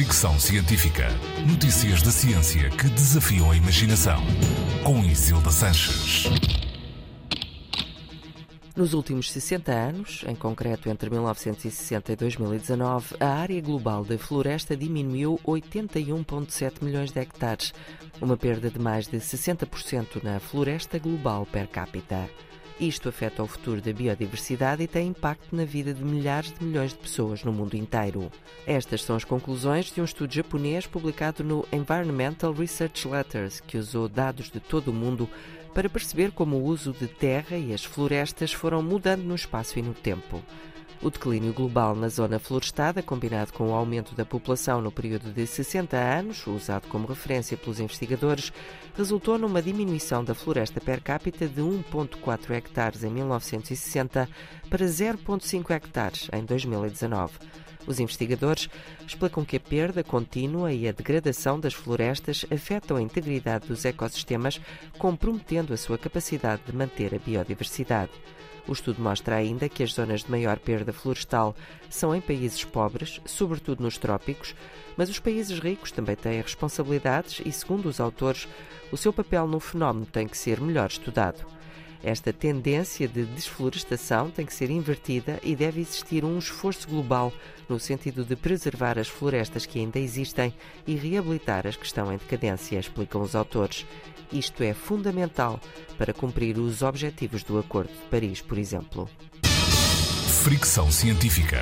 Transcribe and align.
Fricção 0.00 0.40
Científica. 0.40 1.08
Notícias 1.46 2.00
da 2.00 2.10
ciência 2.10 2.70
que 2.70 2.88
desafiam 2.88 3.50
a 3.50 3.54
imaginação. 3.54 4.18
Com 4.82 5.04
Isilda 5.04 5.50
Sanches. 5.50 6.24
Nos 8.74 8.94
últimos 8.94 9.30
60 9.30 9.70
anos, 9.70 10.24
em 10.26 10.34
concreto 10.34 10.88
entre 10.88 11.10
1960 11.10 12.12
e 12.12 12.16
2019, 12.16 13.16
a 13.20 13.28
área 13.28 13.60
global 13.60 14.02
da 14.02 14.16
floresta 14.16 14.74
diminuiu 14.74 15.38
81,7 15.46 16.82
milhões 16.82 17.12
de 17.12 17.20
hectares, 17.20 17.74
uma 18.22 18.38
perda 18.38 18.70
de 18.70 18.78
mais 18.78 19.06
de 19.06 19.18
60% 19.18 20.22
na 20.22 20.40
floresta 20.40 20.98
global 20.98 21.44
per 21.44 21.68
capita. 21.68 22.26
Isto 22.80 23.10
afeta 23.10 23.42
o 23.42 23.46
futuro 23.46 23.82
da 23.82 23.92
biodiversidade 23.92 24.82
e 24.82 24.88
tem 24.88 25.08
impacto 25.08 25.54
na 25.54 25.66
vida 25.66 25.92
de 25.92 26.02
milhares 26.02 26.50
de 26.50 26.64
milhões 26.64 26.92
de 26.92 26.98
pessoas 26.98 27.44
no 27.44 27.52
mundo 27.52 27.74
inteiro. 27.74 28.32
Estas 28.66 29.04
são 29.04 29.14
as 29.14 29.22
conclusões 29.22 29.92
de 29.92 30.00
um 30.00 30.04
estudo 30.04 30.32
japonês 30.32 30.86
publicado 30.86 31.44
no 31.44 31.66
Environmental 31.70 32.54
Research 32.54 33.06
Letters, 33.06 33.60
que 33.60 33.76
usou 33.76 34.08
dados 34.08 34.50
de 34.50 34.60
todo 34.60 34.88
o 34.88 34.94
mundo 34.94 35.28
para 35.74 35.90
perceber 35.90 36.30
como 36.30 36.56
o 36.56 36.64
uso 36.64 36.94
de 36.98 37.06
terra 37.06 37.58
e 37.58 37.74
as 37.74 37.84
florestas 37.84 38.50
foram 38.50 38.82
mudando 38.82 39.24
no 39.24 39.34
espaço 39.34 39.78
e 39.78 39.82
no 39.82 39.92
tempo. 39.92 40.42
O 41.02 41.08
declínio 41.08 41.54
global 41.54 41.96
na 41.96 42.08
zona 42.08 42.38
florestada, 42.38 43.02
combinado 43.02 43.54
com 43.54 43.70
o 43.70 43.74
aumento 43.74 44.14
da 44.14 44.22
população 44.22 44.82
no 44.82 44.92
período 44.92 45.32
de 45.32 45.46
60 45.46 45.96
anos, 45.96 46.46
usado 46.46 46.88
como 46.88 47.06
referência 47.06 47.56
pelos 47.56 47.80
investigadores, 47.80 48.52
resultou 48.94 49.38
numa 49.38 49.62
diminuição 49.62 50.22
da 50.22 50.34
floresta 50.34 50.78
per 50.78 51.00
capita 51.00 51.48
de 51.48 51.62
1,4 51.62 52.50
hectares 52.50 53.02
em 53.02 53.10
1960 53.10 54.28
para 54.68 54.84
0,5 54.84 55.70
hectares 55.70 56.28
em 56.34 56.44
2019. 56.44 57.32
Os 57.86 57.98
investigadores 57.98 58.68
explicam 59.06 59.44
que 59.44 59.56
a 59.56 59.60
perda 59.60 60.04
contínua 60.04 60.72
e 60.72 60.88
a 60.88 60.92
degradação 60.92 61.58
das 61.58 61.74
florestas 61.74 62.44
afetam 62.50 62.96
a 62.96 63.02
integridade 63.02 63.66
dos 63.66 63.84
ecossistemas, 63.84 64.60
comprometendo 64.98 65.72
a 65.72 65.76
sua 65.76 65.98
capacidade 65.98 66.62
de 66.66 66.74
manter 66.76 67.14
a 67.14 67.18
biodiversidade. 67.18 68.12
O 68.68 68.72
estudo 68.72 69.02
mostra 69.02 69.36
ainda 69.36 69.68
que 69.68 69.82
as 69.82 69.94
zonas 69.94 70.22
de 70.22 70.30
maior 70.30 70.58
perda 70.58 70.92
florestal 70.92 71.56
são 71.88 72.14
em 72.14 72.20
países 72.20 72.62
pobres, 72.62 73.20
sobretudo 73.24 73.82
nos 73.82 73.98
trópicos, 73.98 74.54
mas 74.96 75.08
os 75.08 75.18
países 75.18 75.58
ricos 75.58 75.90
também 75.90 76.14
têm 76.14 76.40
responsabilidades 76.40 77.40
e, 77.44 77.50
segundo 77.50 77.86
os 77.86 77.98
autores, 77.98 78.46
o 78.92 78.96
seu 78.96 79.12
papel 79.12 79.46
no 79.46 79.58
fenómeno 79.58 80.06
tem 80.06 80.28
que 80.28 80.36
ser 80.36 80.60
melhor 80.60 80.88
estudado. 80.88 81.44
Esta 82.02 82.32
tendência 82.32 83.06
de 83.06 83.24
desflorestação 83.24 84.30
tem 84.30 84.46
que 84.46 84.54
ser 84.54 84.70
invertida 84.70 85.38
e 85.42 85.54
deve 85.54 85.80
existir 85.80 86.24
um 86.24 86.38
esforço 86.38 86.88
global 86.88 87.32
no 87.68 87.78
sentido 87.78 88.24
de 88.24 88.34
preservar 88.34 88.98
as 88.98 89.08
florestas 89.08 89.66
que 89.66 89.78
ainda 89.78 89.98
existem 89.98 90.54
e 90.86 90.94
reabilitar 90.94 91.66
as 91.66 91.76
que 91.76 91.84
estão 91.84 92.12
em 92.12 92.16
decadência, 92.16 92.78
explicam 92.78 93.20
os 93.20 93.34
autores. 93.34 93.86
Isto 94.32 94.62
é 94.62 94.72
fundamental 94.72 95.60
para 95.98 96.14
cumprir 96.14 96.58
os 96.58 96.82
objetivos 96.82 97.42
do 97.42 97.58
Acordo 97.58 97.92
de 97.92 98.08
Paris, 98.08 98.40
por 98.40 98.56
exemplo. 98.56 99.08
Fricção 100.42 100.90
científica. 100.90 101.58